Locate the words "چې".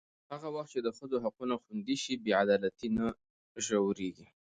0.73-0.79